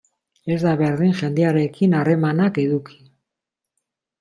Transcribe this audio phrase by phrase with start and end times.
[0.53, 2.99] Ez da berdin jendearekin harremanak eduki.